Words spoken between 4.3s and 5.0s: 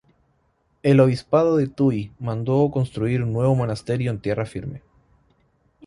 firme.